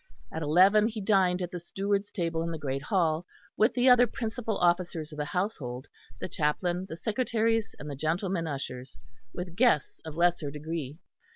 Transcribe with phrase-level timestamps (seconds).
[0.31, 3.23] At eleven he dined at the Steward's table in the great hall,
[3.55, 5.87] with the other principal officers of the household,
[6.19, 8.97] the chaplain, the secretaries, and the gentlemen ushers,
[9.31, 10.97] with guests of lesser degree.